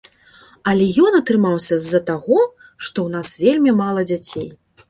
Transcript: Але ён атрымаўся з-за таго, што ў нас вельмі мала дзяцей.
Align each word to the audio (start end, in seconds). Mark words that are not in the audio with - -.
Але 0.71 0.87
ён 1.07 1.17
атрымаўся 1.19 1.75
з-за 1.83 2.01
таго, 2.09 2.39
што 2.83 2.97
ў 3.07 3.07
нас 3.17 3.27
вельмі 3.45 3.79
мала 3.83 4.09
дзяцей. 4.15 4.53